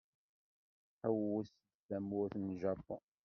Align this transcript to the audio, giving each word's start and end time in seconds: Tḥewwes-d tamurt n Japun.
Tḥewwes-d 0.93 1.55
tamurt 1.87 2.33
n 2.39 2.47
Japun. 2.61 3.03